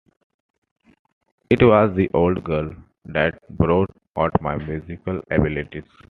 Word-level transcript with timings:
It 1.51 1.61
was 1.61 1.95
the 1.95 2.09
old 2.15 2.43
girl 2.43 2.73
that 3.05 3.39
brought 3.55 3.91
out 4.17 4.41
my 4.41 4.55
musical 4.55 5.19
abilities. 5.29 5.83